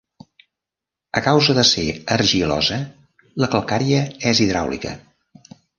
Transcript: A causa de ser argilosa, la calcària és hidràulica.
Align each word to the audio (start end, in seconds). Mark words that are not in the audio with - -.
A 1.21 1.23
causa 1.27 1.55
de 1.59 1.65
ser 1.73 1.85
argilosa, 2.17 2.81
la 3.45 3.53
calcària 3.57 4.05
és 4.35 4.45
hidràulica. 4.49 5.01